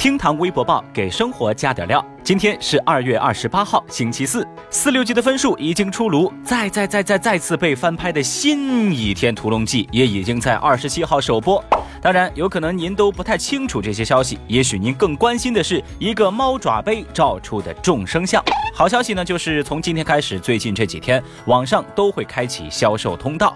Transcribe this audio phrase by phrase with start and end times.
[0.00, 2.02] 厅堂微博报给生活加点料。
[2.24, 4.48] 今天是二月二十八号，星期四。
[4.70, 11.62] 四六级的分数已经出炉，再再再再再次被翻拍的新《倚天屠龙记》也已经在二十七号首播。
[12.00, 18.42] 当然，有可能您都不太清楚这些消息，也许您更关心的是一个猫爪杯照出的众生相。
[18.74, 23.54] 好消息呢，就是从今天开始，最近这几天网上都会开启销售通道。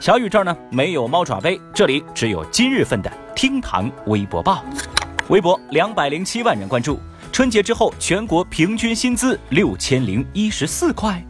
[0.00, 4.64] 小雨这儿呢没有猫爪杯，这里只有今日份的厅堂微博报。
[5.32, 7.00] 微博两百零七万人关注，
[7.32, 11.24] 春节之后全国平均薪资六千零一十四块。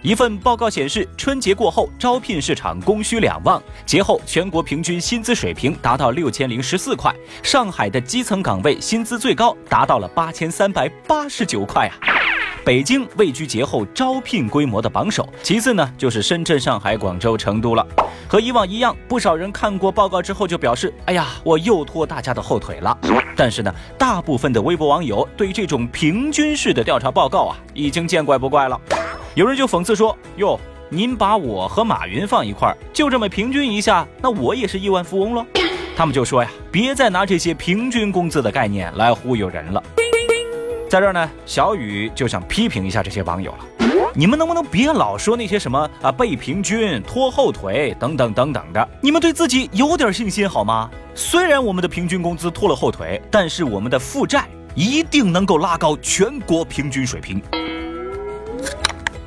[0.00, 7.14] 一份报告显示，春节过后招聘市场供需两旺，节后全国平均薪资水平达到六千零十四块。
[7.42, 11.92] 上海的基层岗位薪资最高，达到了八千三百八十九块啊。
[12.66, 17.86] 北京位居节后招聘规模的榜首，其次呢就是深圳、上海、广州、成都了。
[18.26, 22.98] 和以往一样，不少人看过报告之后就表示：“哎呀，我又拖大家的后腿了。”
[23.36, 28.80] 但是呢，大部分的微博网友对这种平均式的调查报告啊，已经见怪不怪了。
[29.36, 35.46] 有人就讽刺说：“哟，您把我和马云放一块儿，就这么平均一下，那我也是亿万富翁喽。”
[35.96, 39.80] 他们就说呀：“别再拿这些平均工资的概念来忽悠人了。”
[40.88, 48.88] 在这儿呢，小雨就想批评一下这些网友了，你们能不能别老说那些什么啊被平均拖后腿等等等等的？
[49.00, 50.88] 你们对自己有点信心好吗？
[51.12, 57.42] 虽然我们的平均工资拖了后腿，但是我们的负债一定能够拉高全国平均水平。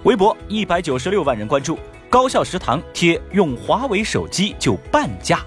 [0.04, 1.78] 微博一百九十六万人关注，
[2.10, 5.42] 高校食堂贴用华为手机就半价。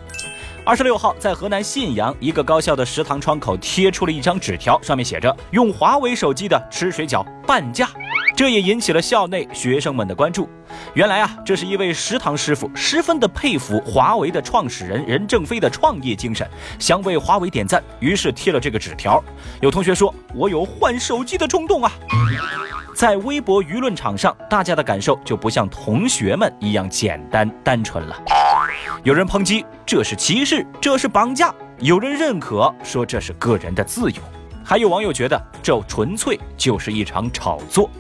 [0.65, 7.89] 二十六号，在河南信阳一个高校的食堂窗口贴出了一张纸条，上面写着“用华为手机的吃水饺半价”，
[8.37, 10.49] 这也引起了校内学生们的关注。
[10.95, 19.21] 原来啊，这是一位食堂师傅十分的佩服华为的创始人任正非的创业精神，想为华为点赞，于是贴了这个纸条。
[19.61, 21.91] 有同学说：“我有换手机的冲动啊！”
[22.95, 28.17] 在微博舆论场上，大家的感受就不像同学们一样简单单纯了。
[29.05, 31.49] 有人抨击这是歧视，这是绑架；
[31.79, 34.17] 有人认可说这是个人的自由，
[34.65, 37.91] 还有网友觉得这纯粹就是一场炒作。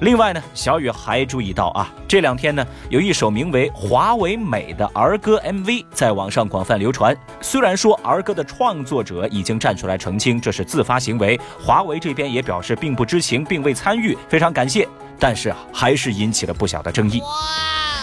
[0.00, 7.16] 另外呢，小雨还注意到啊，这两天呢，有一首名为《华为美》的儿歌 MV 在网上广泛流传。
[7.40, 14.88] 虽然说儿歌的创作者已经站出来澄清这是自发行为，华为这边也表示并不知情，并未参与，非常感谢。
[15.18, 17.20] 但是啊，还是引起了不小的争议。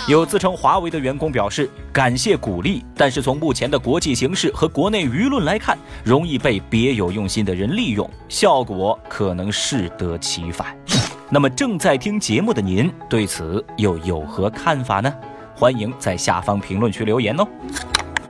[0.08, 10.78] 有自称华为的员工表示感谢鼓励，但是从目前的国际形势和国内舆论来看，容易被别有用心的人利用，效果可能适得其反。
[11.28, 15.12] 那么正在听节目的您对此又有何看法呢？
[15.56, 17.48] 欢迎在下方评论区留言哦。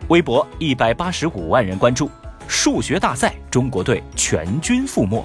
[0.08, 2.10] 微博一百八十五万人关注
[2.48, 5.22] 数学大赛，中国队全军覆没。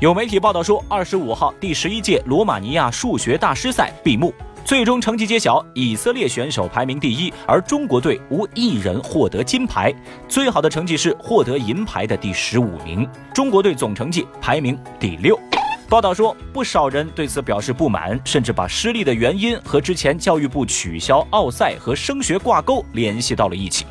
[0.00, 4.32] 有媒体报道说，二十五号第十一届罗马尼亚数学大师赛闭幕。
[4.68, 9.90] 最终成绩揭晓，以色列选手排名第一，而中国队无一人获得金牌。
[10.28, 13.08] 最好的成绩是获得银牌的第十五名。
[13.32, 15.40] 中国队总成绩排名第六。
[15.88, 23.86] 报道说，不少人对此表示不满，甚至把失利的原因和之前教育部取消奥赛和升学挂钩联系到了一起。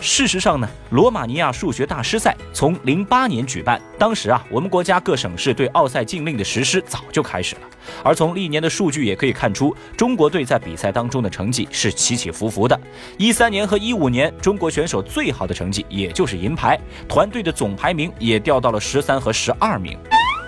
[0.00, 7.62] 事实上呢，罗马尼亚数学大师赛从零八年举办，当时啊，我们国家各省市对奥赛禁令的实施早就开始了。
[8.04, 12.80] 而从历年的数据也可以看出，中国队在比赛当中的成绩是起起伏伏的。
[13.18, 16.78] 一三年和一五年，中国选手最好的成绩也就是银牌，
[17.08, 19.98] 团队的总排名也掉到了十三和十二名。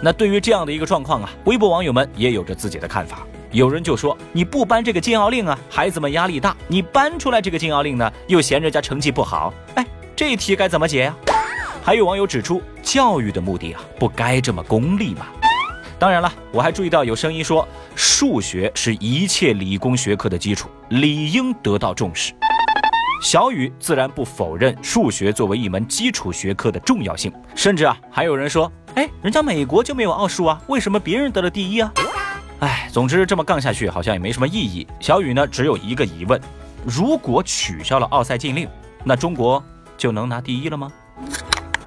[0.04, 3.26] 那对于这样的一个状况啊，微博网友们也有着自己的看法。
[3.53, 9.50] 有人就说：“你不颁这个禁奥令啊，孩子们压力大；你颁出来这个禁奥令呢，又嫌人家成绩不好。
[9.76, 11.16] 哎，这题该怎么解呀？”
[11.82, 15.25] 还有网友指出，教育的目的啊，不该这么功利嘛。
[15.98, 22.34] 当然了，我还注意到有声音说，数学是一切理工学科的基础，理应得到重视。
[23.23, 28.70] 小雨自然不否认数学作为一门基础学科的重要性，甚至啊，还有人说。
[28.94, 31.93] 哎，人家美国就没有奥数啊，为什么别人得了第一啊？
[32.61, 34.87] 哎，总之这么杠下去好像也没什么意义。
[35.00, 36.41] 小雨呢，只有一个疑问：
[36.87, 38.69] 如果取消了奥赛禁令，
[39.02, 39.62] 那中国
[39.99, 40.93] 就能拿第一了吗？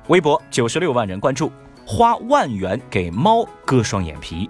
[0.08, 1.50] 微博九十六万人关注，
[1.86, 4.50] 花万元给猫割双眼皮。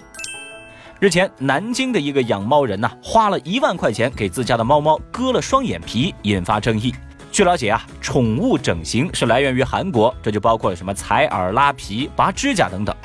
[0.99, 6.91] 日前，南京的一个养猫人呐，花了一万块钱给自家的猫猫割了双眼皮，引发争议。
[7.37, 12.95] 据了解啊，宠物整形是来源于韩国，这就包括了什么采耳、拉皮、拔指甲等等。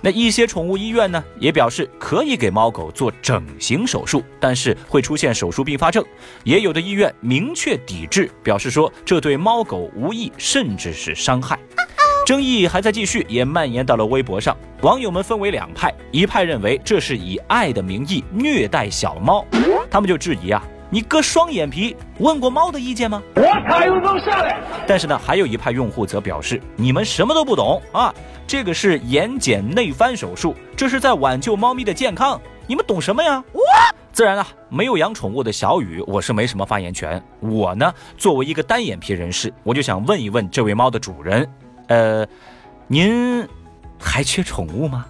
[0.00, 6.02] 那一些宠物医院呢，也表示可以给猫狗做整形手术，但是会出现手术并发症。
[6.44, 11.58] 也有的医院明确抵制，表示说这对猫狗无益，甚至是伤害。
[12.24, 14.56] 争议还在继续，也蔓延到了微博上。
[14.80, 19.44] 网友们分为两派，一派认为这是以爱的名义虐待小猫，
[19.90, 20.64] 他们就质疑啊，
[20.96, 23.22] 你割双眼皮问过猫的意见吗？
[23.34, 24.58] 我卡有种下来。
[24.88, 28.14] 但是呢，还有一派用户则表示，你们什么都不懂啊，
[28.46, 33.44] 这个是眼睑内翻手术，这是在挽救猫咪的健康，你们懂什么呀？
[34.10, 37.22] 自然啊，没有养宠物的小雨，我是没什么发言权。
[37.40, 41.46] 我呢，作为一个单眼皮人士，我就想问一问这位猫的主人，
[41.88, 42.26] 呃，
[42.86, 43.46] 您
[44.00, 45.04] 还缺宠物吗？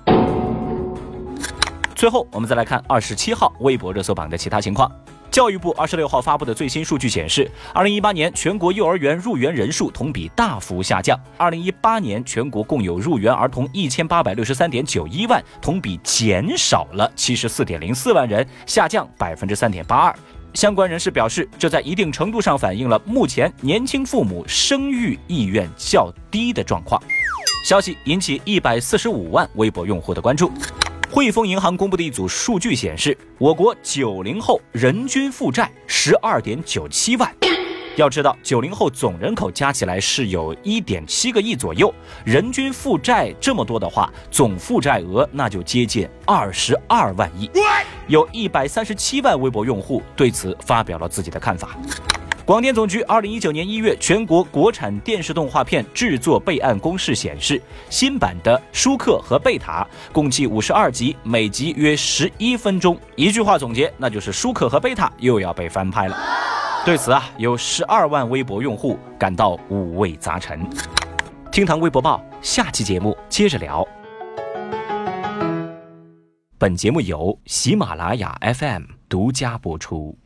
[1.94, 4.90] 最后，我们再来看二十七号微博热搜榜的其他情况。
[5.36, 11.14] 教育部二十六号发布的最新数据显示，二零一八年全国幼儿园入园人数同比大幅下降。
[11.36, 20.18] 二零一八年全国共有入园儿童一千八百六十三点九一万，同比减少了七十四点零四万人，下降百分之三点八二。
[20.54, 26.98] 相关人士表示，这在一定程度上反映了目前年轻父母生育意愿较低的状况。
[27.62, 30.50] 消息引起一百四十五万微博用户的关注。
[31.10, 37.32] 汇丰银行公布的一组数据显示，我国九零后人均负债十二点九七万。
[37.96, 41.94] 要知道，九零后总人口加起来是有一点七个亿左右，
[42.24, 47.50] 人均负债这么多的话，总负债额那就接近二十二万亿。
[48.08, 51.78] 有一百三十七万微博用户对此发表了自己的看法。
[52.46, 57.60] 广电总局二零一九年一月全国国产电视动画片制作备案公示显示，
[57.90, 62.96] 新版的《舒克和贝塔》共计五十二集，每集约十一分钟。
[63.16, 66.16] 一句话总结，那就是舒克和贝塔又要被翻拍了。
[66.84, 70.64] 对此啊，有十二万微博用户感到五味杂陈。
[71.50, 73.84] 听堂微博报，下期节目接着聊。
[76.58, 80.16] 本节目由喜马拉雅 FM 独家播出。